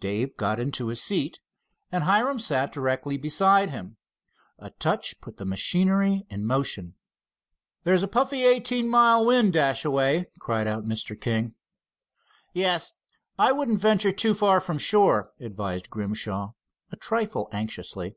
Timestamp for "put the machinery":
5.20-6.24